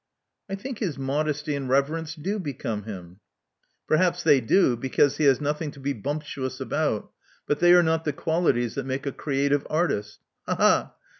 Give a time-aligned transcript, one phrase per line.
[0.49, 3.19] I think his modesty and reverence do become him."
[3.87, 7.11] Perhaps they do, because he has nothing to be bumptuous about;
[7.45, 10.17] but they are not the qualities that make a creative artist.
[10.47, 10.55] Ha!
[10.55, 10.95] ha!"